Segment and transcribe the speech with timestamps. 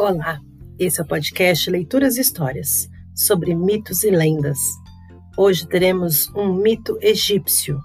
[0.00, 0.40] Olá,
[0.78, 4.58] esse é o podcast Leituras e Histórias sobre mitos e lendas.
[5.36, 7.78] Hoje teremos um mito egípcio,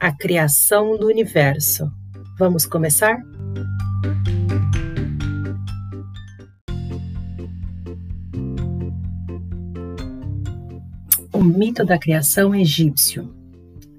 [0.00, 1.88] a criação do universo.
[2.40, 3.16] Vamos começar?
[11.32, 13.32] O mito da criação egípcio.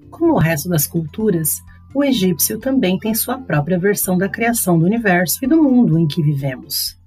[0.10, 1.62] Como o resto das culturas,
[1.96, 6.06] o egípcio também tem sua própria versão da criação do universo e do mundo em
[6.06, 6.99] que vivemos.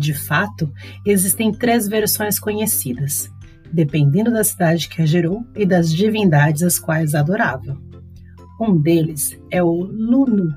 [0.00, 0.72] De fato,
[1.04, 3.30] existem três versões conhecidas,
[3.70, 7.76] dependendo da cidade que a gerou e das divindades as quais adorava.
[8.58, 10.54] Um deles é o Lunu,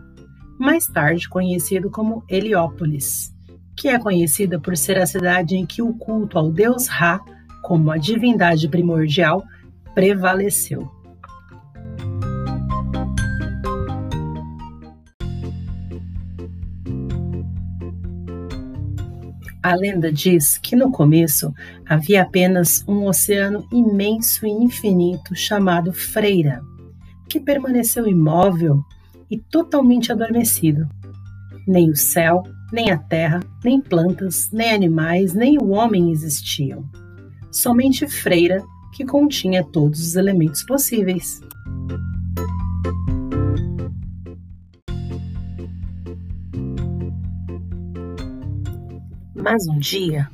[0.57, 3.33] mais tarde conhecido como Heliópolis,
[3.75, 7.19] que é conhecida por ser a cidade em que o culto ao deus Ra,
[7.61, 9.43] como a divindade primordial,
[9.93, 10.89] prevaleceu.
[19.63, 21.53] A lenda diz que no começo
[21.87, 26.61] havia apenas um oceano imenso e infinito chamado Freira,
[27.29, 28.83] que permaneceu imóvel
[29.31, 30.85] e totalmente adormecido.
[31.65, 36.83] Nem o céu, nem a terra, nem plantas, nem animais, nem o homem existiam.
[37.49, 38.61] Somente Freira,
[38.93, 41.39] que continha todos os elementos possíveis.
[49.43, 50.29] Mas um dia,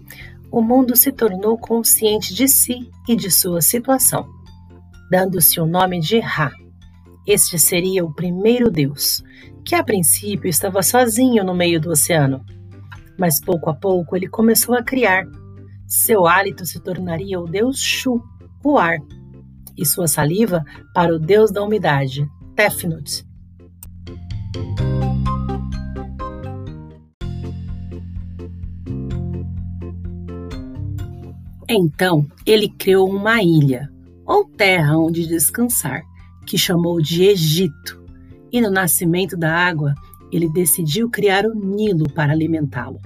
[0.51, 4.29] o mundo se tornou consciente de si e de sua situação,
[5.09, 6.51] dando-se o nome de Ra.
[7.25, 9.23] Este seria o primeiro deus,
[9.65, 12.45] que a princípio estava sozinho no meio do oceano.
[13.17, 15.25] Mas pouco a pouco ele começou a criar.
[15.87, 18.21] Seu hálito se tornaria o deus Shu,
[18.63, 18.99] o ar,
[19.75, 23.25] e sua saliva para o deus da umidade, Tefnut.
[31.71, 33.91] Então ele criou uma ilha,
[34.25, 36.01] ou terra onde descansar,
[36.47, 38.03] que chamou de Egito.
[38.51, 39.93] E no nascimento da água,
[40.31, 42.99] ele decidiu criar o Nilo para alimentá-lo.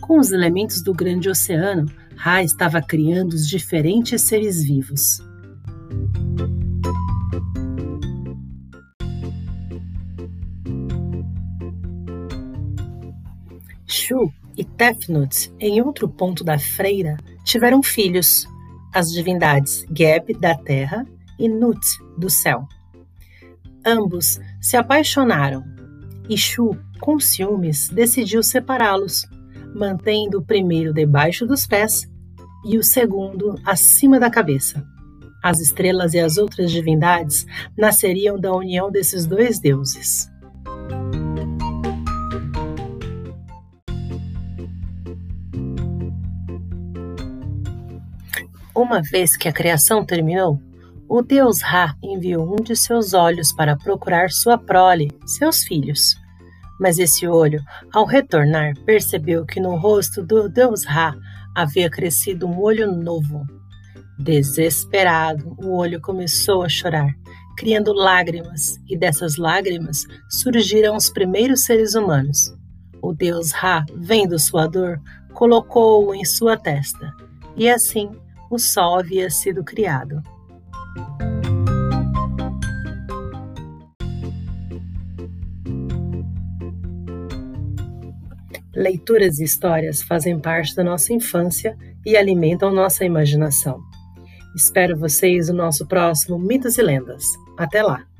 [0.00, 5.22] Com os elementos do grande oceano, Ra estava criando os diferentes seres vivos.
[13.86, 18.48] Shu e Tefnut, em outro ponto da freira, tiveram filhos,
[18.92, 21.06] as divindades Geb, da terra,
[21.38, 21.80] e Nut,
[22.16, 22.66] do céu.
[23.84, 25.62] Ambos se apaixonaram
[26.28, 29.26] e Shu, com ciúmes, decidiu separá-los,
[29.74, 32.08] mantendo o primeiro debaixo dos pés
[32.64, 34.82] e o segundo acima da cabeça.
[35.42, 37.44] As estrelas e as outras divindades
[37.76, 40.30] nasceriam da união desses dois deuses.
[48.76, 50.60] Uma vez que a criação terminou,
[51.08, 56.16] o deus Ra enviou um de seus olhos para procurar sua prole, seus filhos.
[56.80, 57.62] Mas esse olho,
[57.92, 61.14] ao retornar, percebeu que no rosto do deus Ra
[61.54, 63.46] havia crescido um olho novo.
[64.18, 67.14] Desesperado, o olho começou a chorar,
[67.56, 72.52] criando lágrimas, e dessas lágrimas surgiram os primeiros seres humanos.
[73.00, 75.00] O deus Ra, vendo sua dor,
[75.32, 77.12] colocou-o em sua testa,
[77.56, 78.10] e assim
[78.54, 80.22] o Sol havia sido criado.
[88.74, 93.80] Leituras e histórias fazem parte da nossa infância e alimentam nossa imaginação.
[94.54, 97.24] Espero vocês no nosso próximo Mitos e Lendas.
[97.58, 98.13] Até lá!